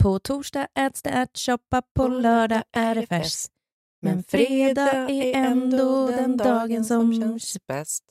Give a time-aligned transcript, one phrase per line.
[0.00, 3.52] På torsdag äts det ärtsoppa, på lördag är det fest.
[4.02, 8.04] Men fredag är ändå den dagen som känns bäst.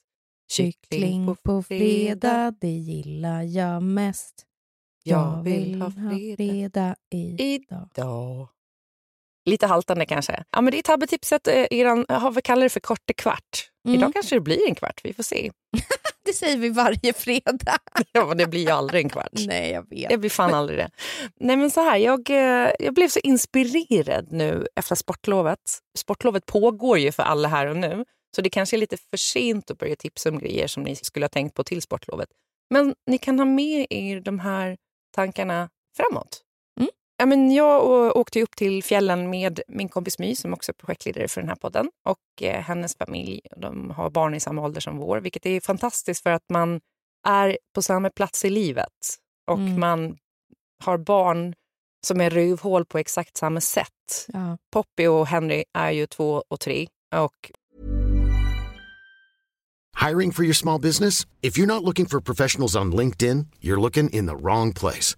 [0.52, 4.46] Kyckling på fredag, det gillar jag mest.
[5.04, 8.48] Jag vill ha fredag idag.
[9.46, 10.44] Lite haltande kanske.
[10.52, 11.48] Ja, men det är tabbetipset.
[11.48, 13.72] Eh, Eran har vi kallar det för korte kvart.
[13.90, 14.00] Mm.
[14.00, 15.02] Idag kanske det blir en kvart.
[15.04, 15.52] Vi får se.
[16.26, 17.78] Det säger vi varje fredag.
[18.12, 19.32] Ja, men det blir ju aldrig en kvart.
[19.48, 20.10] Nej, jag vet.
[20.10, 20.90] Det blir fan aldrig det.
[21.40, 25.60] Nej, men så här, jag, eh, jag blev så inspirerad nu efter sportlovet.
[25.98, 28.06] Sportlovet pågår ju för alla här och nu.
[28.36, 31.24] Så det kanske är lite för sent att börja tipsa om grejer som ni skulle
[31.24, 32.30] ha tänkt på till sportlovet.
[32.70, 34.78] Men ni kan ha med er de här
[35.16, 36.42] tankarna framåt.
[37.22, 37.86] Ja, men jag
[38.18, 41.56] åkte upp till fjällen med min kompis My som också är projektledare för den här
[41.56, 43.42] podden och eh, hennes familj.
[43.58, 46.82] De har barn i samma ålder som vår, vilket är fantastiskt för att man
[47.28, 48.94] är på samma plats i livet
[49.52, 49.80] och Mm.
[49.80, 50.18] man
[50.84, 51.54] har barn
[52.08, 54.26] som är rövhål på exakt samma sätt.
[54.28, 54.58] Ja.
[54.74, 57.52] Poppy och Henry är ju två och tre och
[60.08, 61.28] Hiring for your small business?
[61.42, 65.18] If you're not looking for professionals on LinkedIn, you're looking in the wrong place.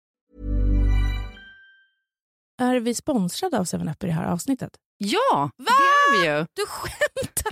[2.61, 4.71] Är vi sponsrade av 7up i det här avsnittet?
[5.03, 6.45] ja, det är vi ju.
[6.53, 7.51] Du skämtar!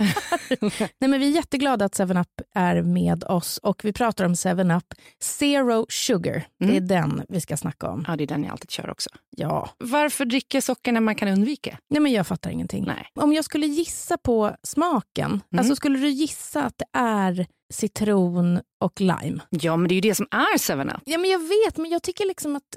[0.98, 4.94] Nej, men vi är jätteglada att 7up är med oss och vi pratar om 7up
[5.22, 6.44] Zero Sugar.
[6.58, 8.04] Det är den vi ska snacka om.
[8.08, 9.10] Ja, det är den jag alltid kör också.
[9.36, 11.78] Ja, Varför dricka socker när man kan undvika?
[11.90, 12.84] Nej, men jag fattar ingenting.
[12.86, 13.06] Nej.
[13.14, 19.00] Om jag skulle gissa på smaken, alltså skulle du gissa att det är citron och
[19.00, 19.40] lime?
[19.50, 21.00] Ja, men det är ju det som är 7up.
[21.04, 22.76] Ja, men jag vet, men jag tycker liksom att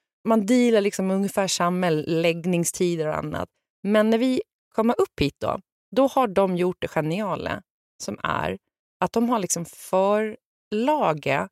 [0.27, 3.49] Man dealar liksom med ungefär samma läggningstider och annat.
[3.83, 4.41] Men när vi
[4.75, 5.59] kommer upp hit då,
[5.95, 7.61] då har de gjort det geniala
[8.03, 8.57] som är
[8.99, 11.49] att de har liksom förlaga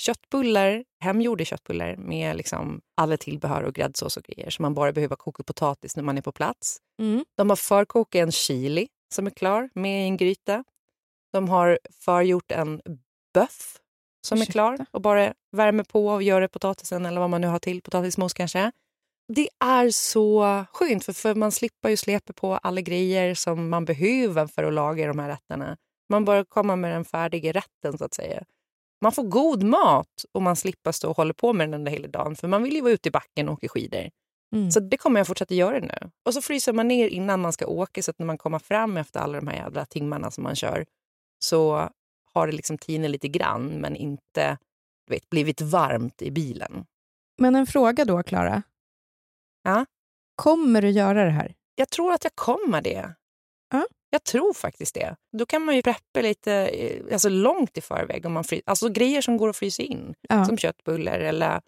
[0.00, 4.50] köttbullar, hemgjorda köttbullar med liksom alla tillbehör och gräddsås och grejer.
[4.50, 6.78] Så man bara behöver koka potatis när man är på plats.
[6.98, 7.24] Mm.
[7.36, 10.64] De har förkokat en chili som är klar med i en gryta.
[11.32, 12.80] De har förgjort en
[13.34, 13.76] böff
[14.26, 14.52] som är Ursäkta?
[14.52, 18.34] klar och bara värmer på och gör potatisen eller vad man nu har till, potatismos
[18.34, 18.72] kanske.
[19.32, 23.84] Det är så skönt för, för man slipper ju släpa på alla grejer som man
[23.84, 25.76] behöver för att laga de här rätterna.
[26.08, 28.44] Man bara kommer med den färdiga rätten så att säga.
[29.02, 32.08] Man får god mat och man slipper stå och hålla på med den under hela
[32.08, 34.10] dagen för man vill ju vara ute i backen och åka skidor.
[34.54, 34.70] Mm.
[34.70, 36.10] Så det kommer jag fortsätta göra nu.
[36.26, 38.96] Och så fryser man ner innan man ska åka så att när man kommer fram
[38.96, 40.84] efter alla de här jävla timmarna som man kör
[41.38, 41.90] så
[42.34, 44.58] har det liksom tinat lite grann men inte
[45.06, 46.84] du vet, blivit varmt i bilen.
[47.38, 48.62] Men en fråga då, Klara.
[49.64, 49.86] Ja?
[50.36, 51.54] Kommer du göra det här?
[51.74, 53.14] Jag tror att jag kommer det.
[53.72, 53.86] Ja.
[54.10, 55.16] Jag tror faktiskt det.
[55.38, 58.26] Då kan man ju preppa lite eh, alltså långt i förväg.
[58.26, 60.14] Om man fry- alltså grejer som går att frysa in.
[60.28, 60.44] Ja.
[60.44, 61.60] Som köttbullar eller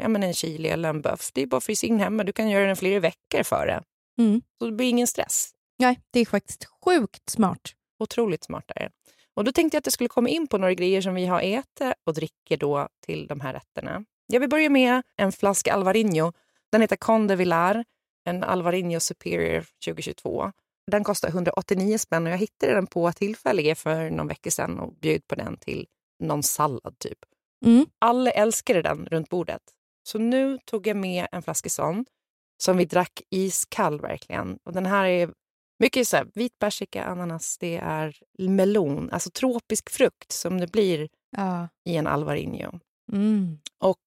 [0.00, 1.30] ja, men en chili eller en böff.
[1.34, 2.24] Det är bara att frysa in hemma.
[2.24, 3.82] Du kan göra den flera veckor före.
[4.18, 4.42] Mm.
[4.58, 5.50] Så det blir ingen stress.
[5.78, 7.60] Nej, det är faktiskt sjukt smart.
[7.98, 8.90] Otroligt smartare.
[9.36, 11.40] Och då tänkte jag att jag skulle komma in på några grejer som vi har
[11.40, 14.04] ätit och dricker då till de här rätterna.
[14.26, 16.32] Jag vill börja med en flaska Alvarinho.
[16.72, 17.84] Den heter Conde Villar,
[18.24, 20.52] en Alvarinho Superior 2022.
[20.90, 24.94] Den kostar 189 spänn och jag hittade den på tillfällige för någon vecka sedan och
[24.94, 25.86] bjöd på den till
[26.20, 27.18] någon sallad typ.
[27.66, 27.86] Mm.
[27.98, 29.62] Alla älskade den runt bordet.
[30.02, 32.04] Så nu tog jag med en flaska sån
[32.62, 34.58] som vi drack iskall verkligen.
[34.64, 35.30] Och den här är
[35.78, 41.08] mycket så här, vit persika, ananas, det är melon, alltså tropisk frukt som det blir
[41.36, 41.68] Ja.
[41.84, 42.78] i en Alvarinho.
[43.12, 43.58] Mm.
[43.80, 43.98] Och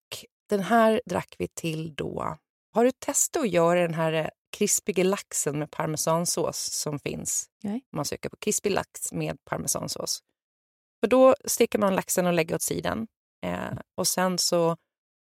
[0.50, 2.38] den här drack vi till då.
[2.74, 4.28] Har du testat att göra den här eh,
[4.58, 7.50] krispiga laxen med parmesansås som finns?
[7.64, 7.82] Nej.
[7.92, 10.20] Man söker på krispig lax med parmesansås.
[11.00, 13.08] För då steker man laxen och lägger åt sidan.
[13.46, 14.78] Eh, och sen så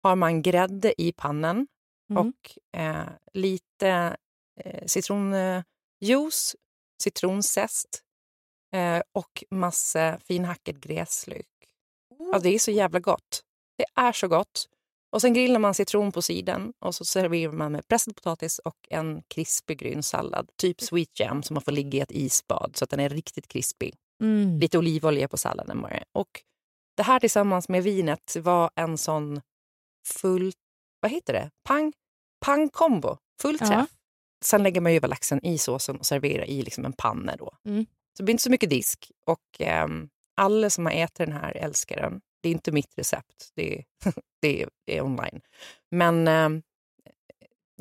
[0.02, 1.66] har man grädde i pannan
[2.10, 2.26] Mm.
[2.28, 4.16] och eh, lite
[4.60, 4.86] eh,
[6.00, 6.56] citronjuice,
[7.02, 8.02] citronzest
[8.74, 11.46] eh, och massa finhackad gräslök.
[12.18, 13.42] Ja, det är så jävla gott.
[13.76, 14.68] Det är så gott.
[15.10, 18.76] Och Sen grillar man citron på sidan och så serverar man med pressad potatis och
[18.90, 20.50] en krispig grön sallad.
[20.56, 23.48] Typ sweet jam som man får ligga i ett isbad så att den är riktigt
[23.48, 23.94] krispig.
[24.22, 24.58] Mm.
[24.58, 26.02] Lite olivolja på salladen bara.
[26.12, 26.42] Och
[26.96, 29.40] det här tillsammans med vinet var en sån
[30.06, 30.52] full...
[31.00, 31.50] Vad heter det?
[31.64, 31.92] Pang?
[32.40, 33.16] Pang-kombo.
[33.42, 33.70] Full träff.
[33.70, 33.86] Ja.
[34.44, 37.36] Sen lägger man över laxen i såsen och serverar i liksom en panna.
[37.36, 37.52] Då.
[37.64, 37.84] Mm.
[37.84, 39.10] Så det blir inte så mycket disk.
[39.26, 42.20] Och ehm, alla som har ätit den här älskar den.
[42.42, 43.52] Det är inte mitt recept.
[43.54, 43.84] Det är,
[44.42, 45.40] det är, det är online.
[45.90, 46.62] Men ehm,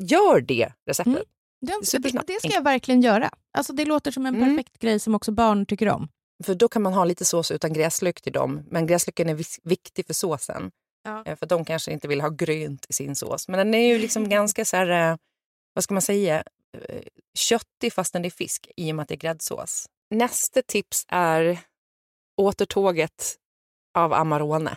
[0.02, 1.14] gör det receptet.
[1.14, 1.24] Mm.
[1.60, 1.80] Den,
[2.26, 3.30] det, ska jag verkligen göra.
[3.58, 4.48] Alltså, det låter som en Mm.
[4.56, 6.08] perfekt grej som också barn tycker om.
[6.44, 8.62] För då kan man ha lite sås utan gräslök till dem.
[8.70, 10.70] Men gräslöken är viktig för såsen.
[11.04, 11.22] Ja.
[11.26, 13.48] Eh, För de kanske inte vill ha grönt i sin sås.
[13.48, 15.16] Men den är ju liksom ganska så här, eh,
[15.78, 17.02] vad ska man säga, eh,
[17.34, 19.86] köttig fastän det är fisk i och med att det är gräddsås.
[20.10, 21.58] Nästa tips är
[22.36, 23.36] återtåget
[23.94, 24.76] av Amarone.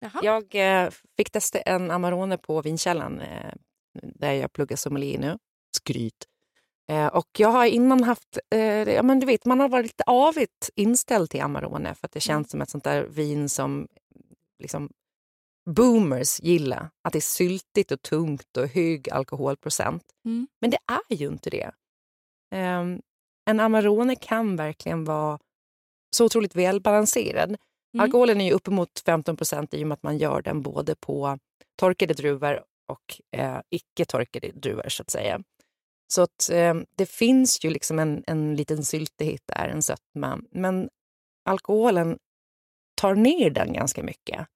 [0.00, 0.20] Jaha.
[0.22, 3.52] Jag eh, fick testa en Amarone på Vinkällan eh,
[4.02, 5.38] där jag pluggar sommelier nu.
[5.76, 6.28] Skryt.
[6.88, 8.60] Eh, och jag har innan haft, eh,
[8.92, 12.20] ja men du vet, man har varit lite avigt inställd till Amarone för att det
[12.20, 13.88] känns som ett sånt där vin som
[14.58, 14.90] liksom
[15.70, 20.04] boomers gilla, att det är syltigt och tungt och hög alkoholprocent.
[20.24, 20.48] Mm.
[20.60, 20.78] Men det
[21.10, 21.70] är ju inte det.
[22.54, 23.02] Um,
[23.50, 25.38] en Amarone kan verkligen vara
[26.16, 27.48] så otroligt välbalanserad.
[27.48, 28.04] Mm.
[28.04, 31.38] Alkoholen är ju uppemot 15 procent i och med att man gör den både på
[31.76, 35.42] torkade druvor och eh, icke torkade druvor så att säga.
[36.12, 40.40] Så att, eh, det finns ju liksom en, en liten syltighet där, en sötma.
[40.50, 40.90] Men
[41.44, 42.18] alkoholen
[42.94, 44.46] tar ner den ganska mycket.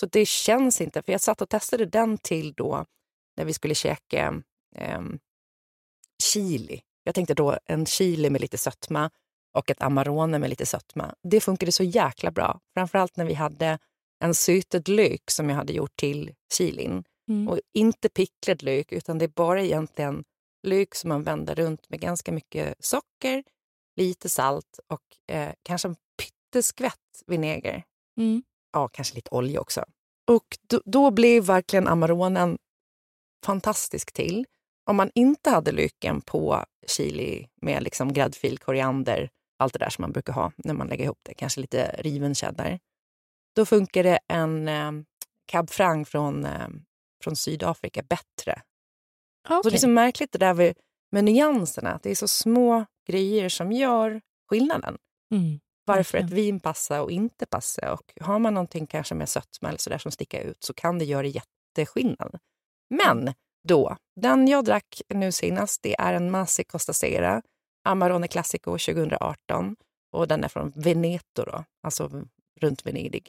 [0.00, 2.84] Så det känns inte, för jag satt och testade den till då
[3.36, 4.42] när vi skulle käka
[4.76, 5.02] eh,
[6.22, 6.80] chili.
[7.04, 9.10] Jag tänkte då en chili med lite sötma
[9.54, 11.14] och ett Amarone med lite sötma.
[11.22, 12.60] Det funkade så jäkla bra.
[12.74, 13.78] Framförallt när vi hade
[14.24, 17.04] en sötad lök som jag hade gjort till chilin.
[17.28, 17.48] Mm.
[17.48, 20.24] Och inte picklad lök, utan det är bara egentligen
[20.62, 23.44] lök som man vänder runt med ganska mycket socker,
[23.96, 27.84] lite salt och eh, kanske en pytteskvätt vinäger.
[28.16, 28.42] Mm.
[28.72, 29.84] Ja, kanske lite olja också.
[30.30, 32.58] Och då, då blev verkligen Amaronen
[33.44, 34.46] fantastisk till.
[34.86, 40.02] Om man inte hade löken på chili med liksom gräddfil, koriander, allt det där som
[40.02, 42.78] man brukar ha när man lägger ihop det, kanske lite riven cheddar.
[43.54, 44.92] Då funkar det en eh,
[45.46, 46.68] cab franc från, eh,
[47.24, 48.62] från Sydafrika bättre.
[49.48, 49.62] Okay.
[49.62, 50.74] Så det är så märkligt det där med,
[51.12, 54.20] med nyanserna, att det är så små grejer som gör
[54.50, 54.98] skillnaden.
[55.34, 55.60] Mm.
[55.88, 57.92] Varför ett vin passar och inte passar.
[57.92, 60.98] Och har man någonting kanske med sötma eller så där som sticker ut så kan
[60.98, 62.38] det göra jätteskillnad.
[62.90, 63.34] Men
[63.68, 67.42] då, den jag drack nu senast det är en Masi Costa Sera
[67.84, 69.76] Amarone Classico 2018
[70.12, 72.10] och den är från Veneto, då, alltså
[72.60, 73.28] runt Venedig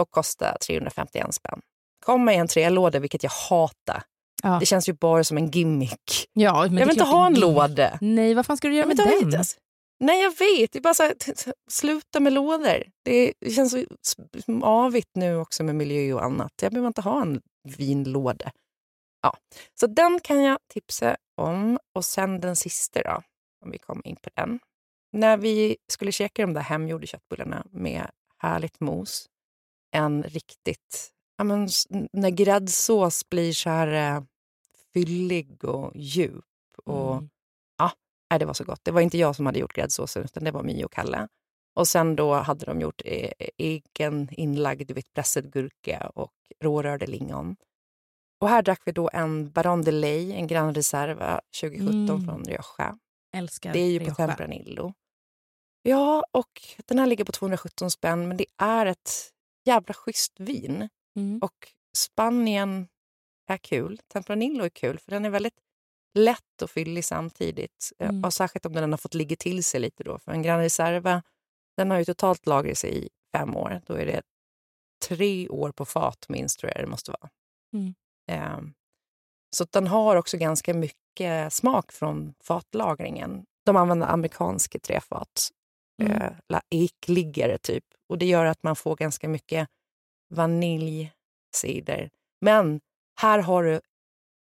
[0.00, 1.60] och kostar 351 spänn.
[2.04, 4.02] Kom med en trelåda, vilket jag hatar.
[4.42, 4.56] Ja.
[4.60, 6.28] Det känns ju bara som en gimmick.
[6.32, 7.98] Ja, jag vill inte ha en låda.
[8.00, 9.12] Nej, vad fan ska du göra med den?
[9.22, 9.42] Inte.
[10.04, 10.72] Nej, jag vet.
[10.72, 11.14] Det är bara så här,
[11.70, 12.84] sluta med lådor.
[13.02, 14.26] Det känns så
[14.62, 16.52] avigt nu också med miljö och annat.
[16.62, 17.40] Jag behöver inte ha en
[17.78, 18.52] vinlåda.
[19.22, 19.36] Ja.
[19.80, 21.78] Så den kan jag tipsa om.
[21.94, 23.22] Och sen den sista då,
[23.64, 24.60] om vi kommer in på den.
[25.12, 29.26] När vi skulle käka de där hemgjorda köttbullarna med härligt mos,
[29.92, 31.10] en riktigt...
[31.36, 31.68] Ja, men,
[32.12, 34.22] när gräddsås blir så här eh,
[34.92, 36.44] fyllig och djup.
[36.84, 37.28] Och, mm
[38.28, 38.80] ja, det var så gott.
[38.82, 41.28] Det var inte jag som hade gjort gräddsåsen, utan det var My och Kalle.
[41.74, 47.56] Och sen då hade de gjort e egen inlagd vet, pressad gurka och rårörda lingon.
[48.40, 52.24] Och här drack vi då en Baron de Ley, en Gran Reserva 2017 mm.
[52.24, 52.98] från Rioja.
[53.36, 54.10] Älskar Det är ju Rioja.
[54.10, 54.94] på Tempranillo.
[55.82, 59.10] Ja, och den här ligger på 217 spänn, men det är ett
[59.64, 60.88] jävla schysst vin.
[61.16, 61.38] Mm.
[61.42, 62.88] Och Spanien
[63.46, 64.00] är kul.
[64.12, 65.58] Tempranillo är kul, för den är väldigt
[66.14, 67.92] lätt och fyllig samtidigt.
[67.98, 68.24] Eh, mm.
[68.24, 70.04] Och särskilt om den har fått ligga till sig lite.
[70.04, 70.18] Då.
[70.18, 71.22] För en Gran Reserva
[71.76, 73.82] den har ju totalt lagrat sig i fem år.
[73.86, 74.22] Då är det
[75.08, 77.30] tre år på fat minst, tror jag det måste vara.
[77.72, 77.94] Mm.
[78.58, 78.74] Um,
[79.56, 83.44] så den har också ganska mycket smak från fatlagringen.
[83.66, 85.50] De använder amerikanska träfat,
[86.02, 86.12] mm.
[86.12, 87.84] eh, ekliggare typ.
[88.08, 89.68] Och det gör att man får ganska mycket
[90.34, 92.10] vaniljcider.
[92.40, 92.80] Men
[93.20, 93.80] här har du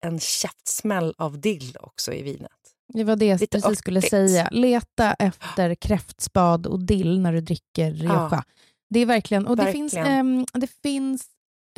[0.06, 2.52] en käftsmäll av dill också i vinet.
[2.94, 4.48] Det var det jag Lite precis skulle säga.
[4.52, 8.28] Leta efter kräftspad och dill när du dricker Rioja.
[8.30, 8.42] Ja.
[8.90, 9.46] Det är verkligen...
[9.46, 9.86] Och verkligen.
[9.88, 11.26] Det, finns, um, det finns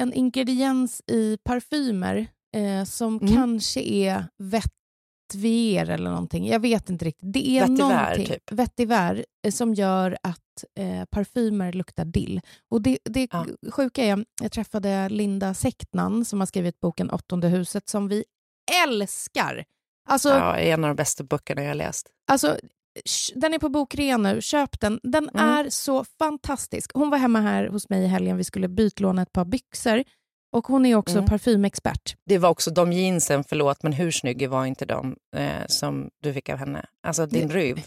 [0.01, 3.35] en ingrediens i parfymer eh, som mm.
[3.35, 4.25] kanske är
[5.35, 6.49] vetiver eller någonting.
[6.49, 7.33] Jag vet inte riktigt.
[7.33, 8.53] Det är vetiver, typ.
[8.53, 12.41] vetiver eh, som gör att eh, parfymer luktar dill.
[12.71, 13.47] Och det, det ja.
[13.71, 18.25] sjuka är, jag träffade Linda Sektnan som har skrivit boken Åttonde huset som vi
[18.87, 19.65] älskar.
[20.09, 22.09] Alltså, ja, en av de bästa böckerna jag har läst.
[22.27, 22.57] Alltså,
[23.35, 25.01] den är på bokrea nu, köp den.
[25.03, 25.49] Den mm.
[25.49, 26.91] är så fantastisk.
[26.95, 30.05] Hon var hemma här hos mig i helgen, vi skulle bytlåna ett par byxor.
[30.53, 31.27] Och hon är också mm.
[31.27, 32.17] parfymexpert.
[32.27, 36.33] Det var också de jeansen, förlåt, men hur snygga var inte de eh, som du
[36.33, 36.87] fick av henne?
[37.07, 37.81] Alltså din röv.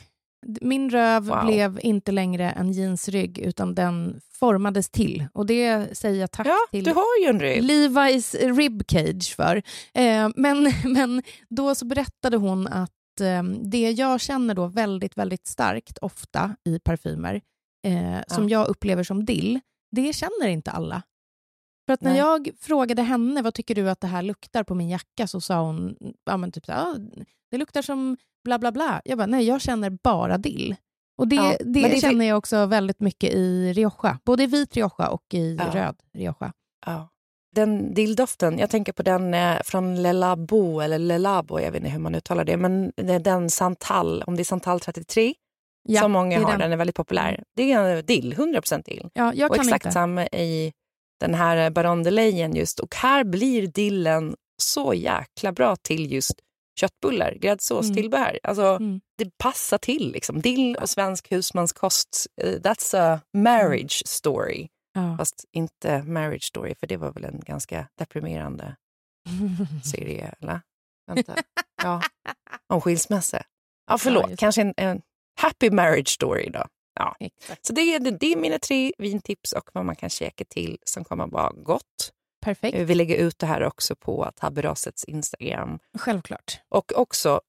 [0.62, 1.46] Min röv wow.
[1.46, 5.26] blev inte längre en jeansrygg utan den formades till.
[5.34, 7.64] Och det säger jag tack ja, till du har ju en rygg.
[7.64, 9.56] Levi's ribcage för.
[9.94, 15.48] Eh, men, men då så berättade hon att eh, det jag känner då väldigt, väldigt
[15.48, 17.42] starkt ofta i parfymer,
[17.88, 18.24] eh, ja.
[18.28, 19.60] som jag upplever som dill,
[19.92, 21.02] det känner inte alla.
[21.86, 22.20] För att när Nej.
[22.20, 25.62] jag frågade henne vad tycker du att det här luktar på min jacka så sa
[25.62, 26.96] hon ja, men typ så här,
[27.52, 29.02] det luktar som bla bla bla.
[29.06, 30.76] Jag bara, nej jag känner bara dill.
[31.18, 34.20] Och det, ja, det, det känner jag också väldigt mycket i Rioja.
[34.26, 35.66] Både i vit Rioja och i ja.
[35.74, 36.54] röd Rioja.
[36.86, 37.10] Ja.
[37.56, 42.00] Den dilldoften, jag tänker på den eh, från Lelabo, eller Lelabo, jag vet inte hur
[42.00, 42.92] man uttalar det, men
[43.24, 45.34] den Santal, om det är Santal 33,
[45.84, 46.60] ja, som många har, den.
[46.60, 47.44] den är väldigt populär.
[47.56, 49.10] Det är dill, 100% dill.
[49.14, 49.94] Ja, jag och kan exakt inte.
[49.94, 50.74] samma i
[51.20, 52.80] den här Baron de Leyen just.
[52.80, 56.34] Och här blir dillen så jäkla bra till just
[56.80, 57.96] köttbullar, gräddsås, mm.
[57.96, 58.40] tillbehör.
[58.44, 59.02] Alltså, mm.
[59.18, 60.12] Det passar till.
[60.12, 60.42] Liksom.
[60.42, 64.68] Dill och svensk husmanskost, uh, that's a marriage story.
[64.94, 65.18] Ja.
[65.18, 68.76] Fast inte marriage story, för det var väl en ganska deprimerande
[69.94, 70.62] serie, eller?
[71.08, 71.36] Vänta.
[71.84, 72.02] Ja.
[72.74, 73.44] Om skilsmässa.
[73.88, 74.30] Ja, förlåt.
[74.30, 75.02] Ja, Kanske en, en,
[75.42, 76.66] happy marriage story då.
[76.96, 77.16] Ja.
[77.62, 81.04] Så det är, det är mina tre vintips och vad man kan käka till som
[81.04, 82.12] kommer att vara gott.
[82.42, 82.78] Perfekt.
[82.78, 85.80] Vi lägger ut det här också på Tabberasets Instagram.
[85.98, 86.60] Självklart.
[86.70, 87.42] Och också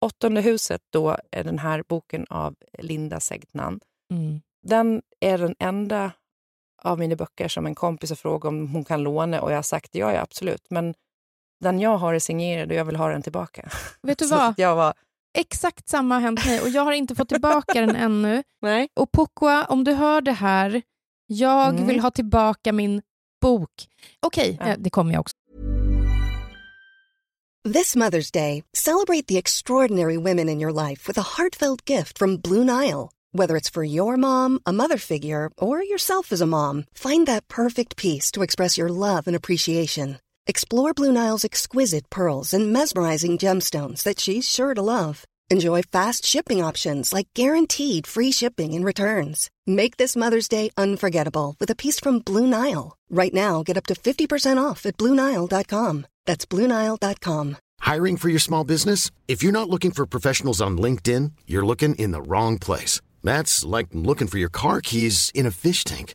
[0.00, 3.80] Åttonde huset då är den här boken av Linda Segtnan.
[4.12, 4.40] Mm.
[4.62, 6.12] Den är den enda
[6.82, 9.62] av mina böcker som en kompis har frågat om hon kan låna och jag har
[9.62, 10.66] sagt ja, ja absolut.
[10.70, 10.94] Men
[11.60, 13.70] den jag har är signerad och jag vill ha den tillbaka.
[14.02, 14.54] Vet du vad?
[14.56, 14.94] jag var...
[15.38, 18.42] Exakt samma har hänt mig och jag har inte fått tillbaka den ännu.
[18.62, 18.88] Nej.
[18.96, 20.82] Och Pukwa, om du hör det här,
[21.26, 21.86] jag mm.
[21.86, 23.02] vill ha tillbaka min
[23.40, 23.70] bok.
[24.20, 24.76] Okej, okay, ja.
[24.78, 25.34] det kommer jag också.
[27.74, 32.38] This Mother's Day, celebrate the extraordinary women in your life with a heartfelt gift from
[32.38, 33.10] Blue Nile.
[33.32, 37.48] Whether it's for your mom, a mother figure, or yourself as a mom, find that
[37.48, 40.16] perfect piece to express your love and appreciation.
[40.50, 45.24] Explore Blue Nile's exquisite pearls and mesmerizing gemstones that she's sure to love.
[45.48, 49.48] Enjoy fast shipping options like guaranteed free shipping and returns.
[49.64, 52.96] Make this Mother's Day unforgettable with a piece from Blue Nile.
[53.08, 56.06] Right now, get up to 50% off at BlueNile.com.
[56.26, 57.56] That's BlueNile.com.
[57.78, 59.12] Hiring for your small business?
[59.28, 63.00] If you're not looking for professionals on LinkedIn, you're looking in the wrong place.
[63.22, 66.14] That's like looking for your car keys in a fish tank.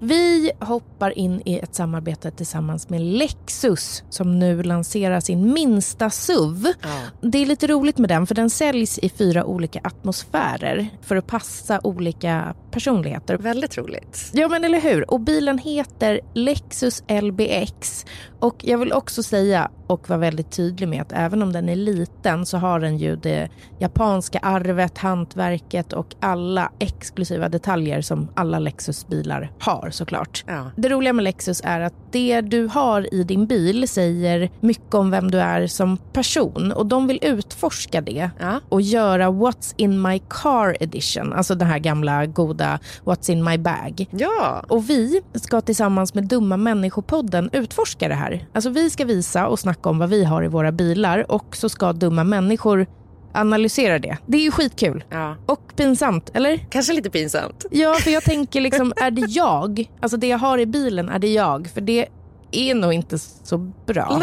[0.00, 6.66] Vi hoppar in i ett samarbete tillsammans med Lexus som nu lanserar sin minsta SUV.
[6.82, 7.00] Ja.
[7.20, 11.26] Det är lite roligt med den för den säljs i fyra olika atmosfärer för att
[11.26, 13.36] passa olika personligheter.
[13.36, 14.30] Väldigt roligt.
[14.32, 15.10] Ja men eller hur.
[15.10, 18.06] Och bilen heter Lexus LBX
[18.40, 21.76] och jag vill också säga och vara väldigt tydlig med att även om den är
[21.76, 23.48] liten så har den ju det
[23.78, 30.44] japanska arvet, hantverket och alla exklusiva detaljer som alla Lexus-bilar har såklart.
[30.46, 30.70] Ja.
[30.76, 35.10] Det roliga med Lexus är att det du har i din bil säger mycket om
[35.10, 38.60] vem du är som person och de vill utforska det ja.
[38.68, 43.58] och göra What's in my car edition, alltså den här gamla goda What's in my
[43.58, 44.06] bag.
[44.10, 44.64] Ja.
[44.68, 48.27] Och vi ska tillsammans med Dumma människopodden utforska det här.
[48.52, 51.68] Alltså vi ska visa och snacka om vad vi har i våra bilar och så
[51.68, 52.86] ska Dumma människor
[53.32, 54.16] analysera det.
[54.26, 55.04] Det är ju skitkul.
[55.10, 55.36] Ja.
[55.46, 56.66] Och pinsamt, eller?
[56.70, 57.66] Kanske lite pinsamt.
[57.70, 59.90] Ja, för jag tänker liksom, är det jag?
[60.00, 61.70] Alltså det jag har i bilen, är det jag?
[61.74, 62.06] För det
[62.50, 64.22] är nog inte så bra.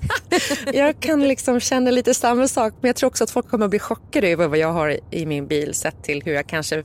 [0.72, 3.70] jag kan liksom känna lite samma sak men jag tror också att folk kommer att
[3.70, 6.84] bli chockade över vad jag har i min bil sett till hur jag kanske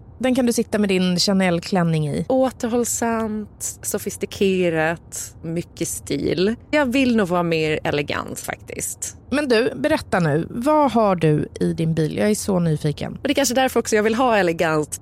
[0.21, 2.25] Den kan du sitta med din Chanel-klänning i.
[2.29, 6.55] Återhållsamt, sofistikerat, mycket stil.
[6.71, 9.17] Jag vill nog vara mer elegant faktiskt.
[9.29, 10.47] Men du, berätta nu.
[10.49, 12.17] Vad har du i din bil?
[12.17, 13.13] Jag är så nyfiken.
[13.13, 15.01] Och det är kanske därför också jag vill ha elegant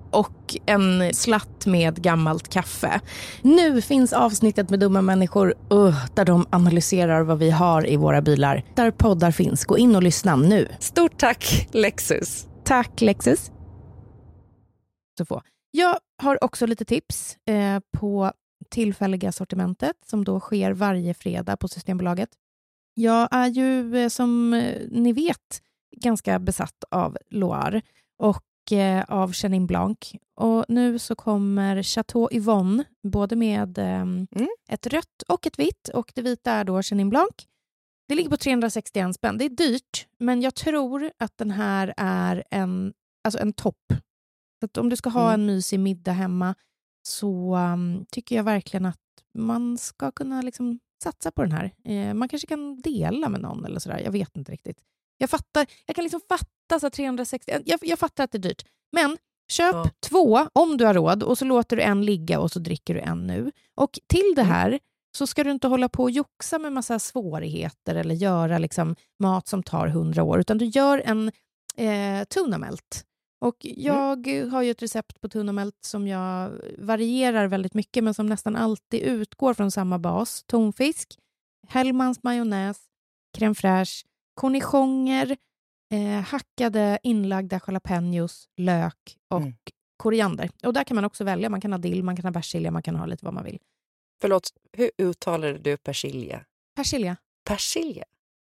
[0.11, 3.01] och en slatt med gammalt kaffe.
[3.41, 8.21] Nu finns avsnittet med dumma människor uh, där de analyserar vad vi har i våra
[8.21, 8.63] bilar.
[8.75, 9.65] Där poddar finns.
[9.65, 10.67] Gå in och lyssna nu.
[10.79, 12.47] Stort tack Lexus.
[12.63, 13.51] Tack Lexus.
[15.17, 15.41] Så få.
[15.71, 18.31] Jag har också lite tips eh, på
[18.69, 22.29] tillfälliga sortimentet som då sker varje fredag på Systembolaget.
[22.93, 25.61] Jag är ju eh, som eh, ni vet
[25.97, 27.81] ganska besatt av Loire
[28.17, 28.43] och
[29.07, 29.97] av Chenin Blanc.
[30.35, 34.27] Och nu så kommer Chateau Yvonne både med ehm,
[34.69, 37.29] ett rött och ett vitt och det vita är då Chenin Blanc.
[38.07, 39.37] Det ligger på 361 spänn.
[39.37, 42.93] Det är dyrt, men jag tror att den här är en,
[43.23, 43.93] alltså en topp.
[44.75, 45.41] Så om du ska ha Mm.
[45.41, 46.55] en mysig middag hemma
[47.07, 48.97] så um, tycker jag verkligen att
[49.37, 51.71] man ska kunna liksom satsa på den här.
[51.85, 53.99] Eh, man kanske kan dela med någon eller sådär.
[53.99, 54.77] Jag vet inte riktigt.
[55.21, 55.65] Jag fattar.
[55.85, 57.51] Jag kan liksom fatta så här 360.
[57.65, 58.65] Jag, jag fattar att det är dyrt.
[58.91, 59.17] Men
[59.51, 59.89] köp Ja.
[60.09, 62.99] två om du har råd och så låter du en ligga och så dricker du
[62.99, 63.51] en nu.
[63.75, 64.79] Och till det här
[65.17, 69.47] så ska du inte hålla på och joxa med massa svårigheter eller göra liksom mat
[69.47, 71.31] som tar hundra år, utan du gör en
[71.77, 73.05] eh, tunamelt.
[73.45, 78.25] Och jag har ju ett recept på tunamelt som jag varierar väldigt mycket, men som
[78.25, 80.43] nästan alltid utgår från samma bas.
[80.47, 81.17] Tonfisk,
[81.67, 82.77] Hellmans majonnäs,
[83.37, 84.05] crème fraîche,
[84.41, 85.37] cornichoner,
[85.93, 89.53] eh, hackade inlagda jalapenos, lök och Mm.
[89.97, 90.49] koriander.
[90.63, 91.49] Och där kan man också välja.
[91.49, 93.59] Man kan ha dill, man kan ha persilja, man kan ha lite vad man vill.
[94.21, 96.45] Förlåt, hur uttalar du persilja?
[96.75, 97.17] Persilja.
[97.45, 98.05] Persilja?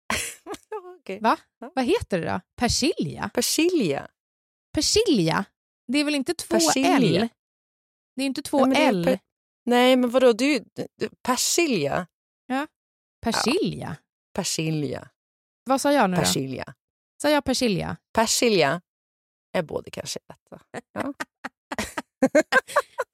[0.71, 1.21] Ja, okej.
[1.21, 1.39] Va?
[1.61, 1.73] Ja.
[1.75, 2.41] Vad heter det då?
[2.57, 3.31] Persilja?
[3.35, 4.09] Persilja?
[4.75, 5.45] Persilja?
[5.89, 6.97] Det är väl inte två Persilja.
[6.97, 7.29] L?
[8.17, 9.05] Det är inte två Nej, L.
[9.05, 9.19] per-
[9.65, 10.33] Nej, men vadå?
[10.33, 10.65] Du,
[10.99, 12.07] du, persilja?
[13.23, 13.97] Persilja?
[14.35, 15.09] Persilja?
[15.65, 16.23] Vad sa jag nu då?
[16.23, 16.75] Persilja?
[17.23, 17.97] Sa jag persilja?
[18.15, 18.81] Persilja
[19.53, 20.83] är både kanske ett.
[20.93, 21.15] Ja.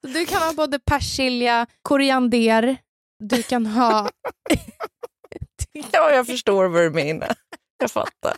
[0.01, 2.77] Du kan ha både persilja, koriander,
[3.19, 4.09] du kan ha...
[5.91, 7.35] ja, jag förstår vad du menar.
[7.77, 8.33] Jag fattar.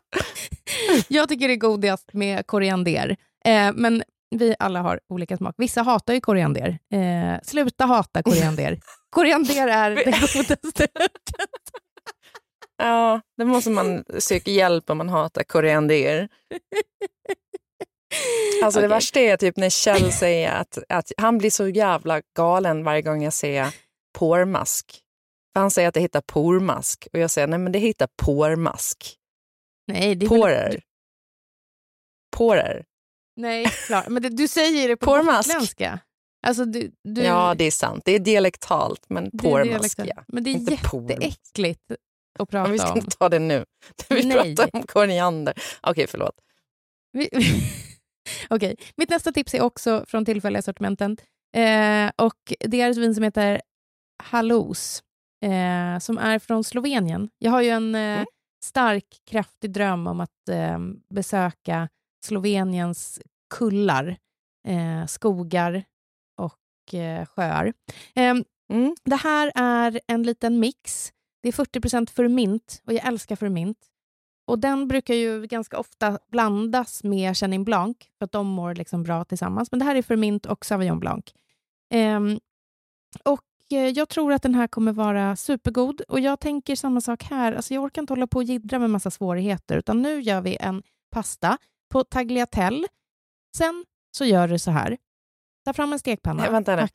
[1.07, 3.17] jag tycker det är godast med koriander.
[3.45, 4.03] Eh, men
[4.35, 5.55] vi alla har olika smak.
[5.57, 6.79] Vissa hatar ju koriander.
[6.93, 8.79] Eh, sluta hata koriander.
[9.09, 10.87] koriander är det godaste.
[12.81, 16.29] Ja, det måste man söka hjälp om man hatar koriander.
[18.63, 18.95] Alltså det Okej.
[18.95, 23.23] värsta är typ när Kjell säger att, att han blir så jävla galen varje gång
[23.23, 23.75] jag säger
[24.19, 25.01] pormask.
[25.53, 29.15] För han säger att det heter pormask och jag säger nej men det heter pormask.
[29.87, 30.81] Nej, det är väl-.
[32.37, 32.85] Pårer.
[33.35, 34.05] Nej, klar.
[34.09, 35.49] Men det, du säger det på Pormask.
[35.49, 35.99] gotländska.
[36.47, 38.01] Alltså, du, du, Ja, det är sant.
[38.05, 40.23] Det är dialektalt, men det pormask ja.
[40.27, 41.91] Men det är Inte jätteäckligt
[42.39, 42.97] att Men vi prata ska om.
[42.97, 43.65] inte ta det nu.
[44.09, 44.55] Vi Nej.
[44.55, 45.53] pratar om koriander.
[45.81, 46.35] Okej, förlåt.
[47.11, 47.29] Vi-
[48.49, 51.17] Okej, mitt nästa tips är också från tillfälliga sortimenten.
[51.55, 53.61] Eh, och det är ett vin som heter
[54.23, 55.03] Halous,
[55.45, 57.29] eh, som är från Slovenien.
[57.37, 58.25] Jag har ju en eh, Mm.
[58.65, 60.79] stark, kraftig dröm om att eh,
[61.13, 61.89] besöka
[62.25, 63.19] Sloveniens
[63.53, 64.17] kullar,
[64.67, 65.83] eh, skogar
[66.37, 67.73] och eh, sjöar.
[68.15, 68.35] Eh,
[68.73, 68.95] Mm.
[69.03, 71.13] det här är en liten mix.
[71.41, 73.77] Det är 40% förmint och jag älskar förmint.
[74.45, 79.03] Och den brukar ju ganska ofta blandas med Chenin Blanc för att de mår liksom
[79.03, 79.71] bra tillsammans.
[79.71, 81.25] Men det här är förmint och Sauvignon Blanc.
[81.89, 82.39] Ehm,
[83.23, 86.01] och eh, jag tror att den här kommer vara supergod.
[86.01, 87.53] Och jag tänker samma sak här.
[87.53, 90.57] Alltså jag orkar inte hålla på och jiddra med massa svårigheter, utan nu gör vi
[90.59, 91.57] en pasta
[91.89, 92.87] på tagliatelle.
[93.57, 94.97] Sen så gör du så här.
[95.65, 96.43] Ta fram en stekpanna.
[96.43, 96.87] Nej, vänta nu.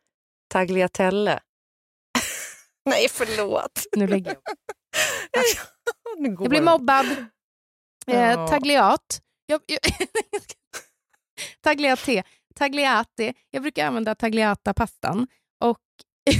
[0.49, 1.41] Tagliatelle.
[2.87, 3.87] Nej, förlåt.
[3.97, 4.59] Nu lägger jag upp.
[6.41, 7.07] jag blir mobbad.
[8.07, 9.21] Eh, tagliat.
[9.47, 9.81] Jag, jag,
[11.61, 12.23] tagliate.
[12.55, 13.35] Tagliate.
[13.51, 15.27] Jag brukar använda tagliata-pastan.
[15.65, 15.79] Och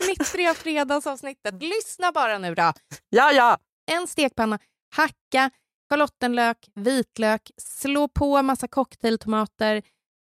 [0.00, 1.62] Snittfria fredagsavsnittet.
[1.62, 2.72] Lyssna bara nu då.
[3.08, 3.58] Ja, ja!
[3.90, 4.58] En stekpanna,
[4.96, 5.50] hacka
[5.88, 9.82] schalottenlök, vitlök, slå på massa cocktailtomater,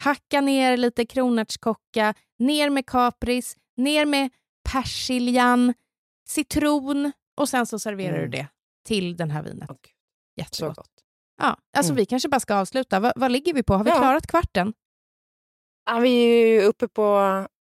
[0.03, 4.29] hacka ner lite kronärtskocka, ner med kapris, ner med
[4.71, 5.73] persiljan,
[6.27, 8.31] citron och sen så serverar Mm.
[8.31, 8.47] du det
[8.87, 9.69] till den här vinet.
[9.69, 10.75] Åh, gud, Så Jättegott.
[10.77, 10.91] gott.
[11.41, 11.97] Ja, alltså Mm.
[11.97, 12.99] Vi kanske bara ska avsluta.
[12.99, 13.73] Va, vad ligger vi på?
[13.73, 13.97] Har vi Ja.
[13.97, 14.73] klarat kvarten?
[15.85, 17.03] Ja, vi är ju uppe på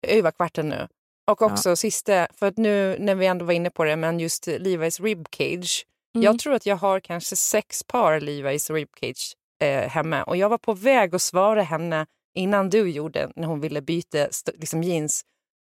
[0.07, 0.87] över kvarten nu.
[1.31, 4.47] Och också sista, för att nu när vi ändå var inne på det, men just
[4.47, 5.85] Levi's ribcage.
[6.15, 6.23] Mm.
[6.25, 10.23] Jag tror att jag har kanske sex par Levi's ribcage eh, hemma.
[10.23, 12.05] Och jag var på väg att svara henne
[12.37, 14.17] innan du gjorde, när hon ville byta
[14.53, 15.21] liksom jeans.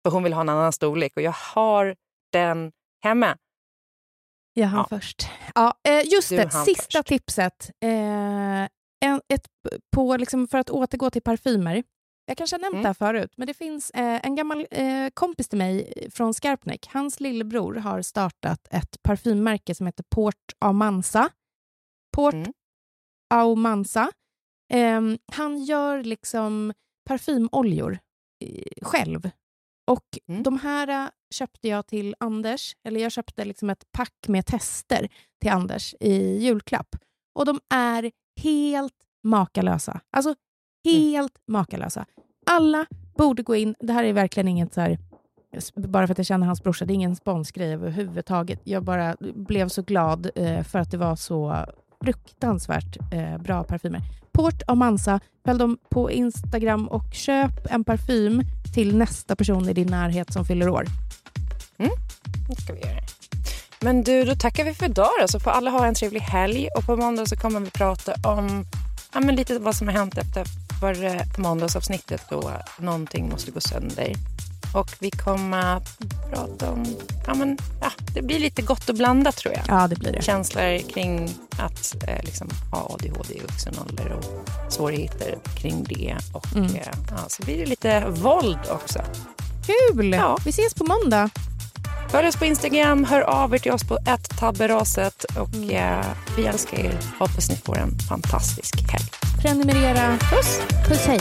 [0.07, 1.13] För hon vill ha en annan storlek.
[1.17, 1.97] Och jag har
[2.33, 2.73] den
[3.05, 3.37] hemma.
[4.55, 4.99] Jag hann Ja.
[4.99, 5.29] först.
[5.55, 7.09] Ja, eh, just Du det, sista först.
[7.09, 7.71] tipset.
[7.85, 8.65] Eh,
[9.29, 9.47] ett,
[9.97, 11.83] på, liksom, för att återgå till parfymer.
[12.27, 12.83] Jag kanske har nämnt Mm.
[12.83, 16.87] det här förut, men det finns eh, en gammal eh, kompis till mig från Skarpnäck.
[16.93, 21.29] Hans lillebror har startat ett parfymmärke som heter Port Aumanza.
[22.17, 22.53] Port Mm.
[23.35, 24.11] Aumanza.
[24.73, 25.01] Eh,
[25.33, 26.73] han gör liksom
[27.09, 27.99] parfymoljor
[28.45, 29.31] eh, själv.
[29.91, 30.43] Och Mm.
[30.43, 35.09] de här eh, köpte jag till Anders, eller jag köpte liksom ett pack med tester
[35.41, 36.97] till Anders i julklapp.
[37.35, 38.11] Och de är
[38.43, 40.01] helt makalösa.
[40.11, 40.35] Alltså
[40.85, 42.07] helt makalösa.
[42.47, 42.87] Alla
[43.19, 43.75] borde gå in.
[43.81, 44.99] Det här är verkligen inget så här,
[45.75, 48.61] bara för att jag känner hans brorsa, det är ingen sponsgrej överhuvudtaget.
[48.65, 51.67] Jag bara blev så glad eh, för att det var så
[52.05, 54.01] fruktansvärt eh, bra parfymer.
[54.37, 58.43] Port Amanza, följ dem på Instagram och köp en parfym
[58.75, 60.85] till nästa person i din närhet som fyller år.
[61.79, 61.91] Mm,
[62.49, 63.01] Det ska vi göra.
[63.81, 66.69] Men du, då tackar vi för idag då, så får alla ha en trevlig helg.
[66.79, 68.65] Och på måndag så kommer vi prata om
[69.15, 70.45] ja, men lite vad som har hänt efter
[70.81, 74.13] förra måndagsavsnittet då någonting måste gå sönder.
[74.77, 75.99] Och vi kommer att
[76.33, 76.87] prata om,
[77.27, 79.65] ja men ja, det blir lite gott och blandat tror jag.
[79.69, 80.23] Ja, det blir det.
[80.23, 86.17] Känslor kring att eh, liksom, ha ADHD i vuxen ålder och svårigheter kring det.
[86.33, 86.75] Och Mm.
[86.75, 88.99] eh, ja, så blir det lite våld också.
[89.67, 90.13] Kul!
[90.13, 90.39] Ja.
[90.45, 91.31] Vi ses på måndag.
[92.11, 95.71] Följ oss på Instagram, hör av er till oss på ett tabberaset och Mm.
[95.71, 96.99] eh, vi älskar er.
[97.19, 99.05] Hoppas ni får en fantastisk helg.
[99.43, 100.19] Prenumerera.
[100.19, 100.61] Puss!
[100.89, 101.21] Puss, hej!